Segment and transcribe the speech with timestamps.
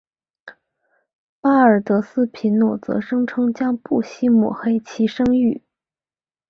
[1.41, 5.61] 巴尔德斯皮诺则声称将不惜抹黑其声誉。